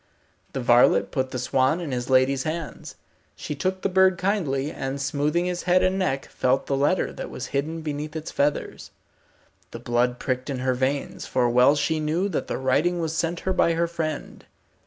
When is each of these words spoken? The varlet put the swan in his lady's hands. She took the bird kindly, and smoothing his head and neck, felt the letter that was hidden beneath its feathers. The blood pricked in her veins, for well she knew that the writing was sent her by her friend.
The 0.53 0.59
varlet 0.61 1.11
put 1.11 1.29
the 1.29 1.37
swan 1.37 1.79
in 1.79 1.91
his 1.91 2.09
lady's 2.09 2.41
hands. 2.41 2.95
She 3.35 3.53
took 3.53 3.81
the 3.83 3.87
bird 3.87 4.17
kindly, 4.17 4.71
and 4.71 4.99
smoothing 4.99 5.45
his 5.45 5.61
head 5.69 5.83
and 5.83 5.99
neck, 5.99 6.27
felt 6.29 6.65
the 6.65 6.75
letter 6.75 7.13
that 7.13 7.29
was 7.29 7.45
hidden 7.53 7.81
beneath 7.81 8.15
its 8.15 8.31
feathers. 8.31 8.89
The 9.69 9.77
blood 9.79 10.17
pricked 10.17 10.49
in 10.49 10.57
her 10.57 10.73
veins, 10.73 11.27
for 11.27 11.47
well 11.51 11.75
she 11.75 11.99
knew 11.99 12.27
that 12.29 12.47
the 12.47 12.57
writing 12.57 12.99
was 12.99 13.15
sent 13.15 13.41
her 13.41 13.53
by 13.53 13.73
her 13.73 13.85
friend. 13.87 14.43